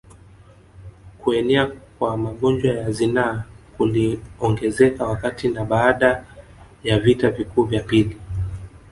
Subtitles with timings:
[1.21, 3.43] Kuenea kwa magonjwa ya zinaa
[3.77, 6.25] kuliongezeka wakati na baada
[6.83, 8.17] ya vita vikuu vya pili